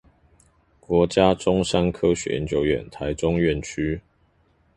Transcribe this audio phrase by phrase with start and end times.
[0.79, 4.01] 國家中山科學研究院臺中院區